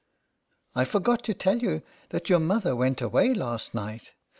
[0.73, 4.13] I forgot to tell you that your mother went away last night.